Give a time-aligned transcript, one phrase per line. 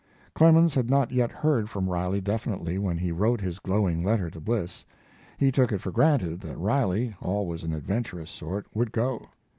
[0.33, 4.41] Clemens had not yet heard from Riley definitely when he wrote his glowing letter to
[4.41, 4.83] Bliss.
[5.37, 9.21] He took it for granted that Riley, always an adventurous sort, would go.